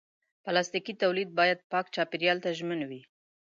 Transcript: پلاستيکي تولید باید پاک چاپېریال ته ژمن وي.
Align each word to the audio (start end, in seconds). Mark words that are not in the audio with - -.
پلاستيکي 0.43 0.93
تولید 1.01 1.29
باید 1.39 1.65
پاک 1.71 1.85
چاپېریال 1.95 2.37
ته 2.43 2.49
ژمن 2.57 2.81
وي. 2.89 3.01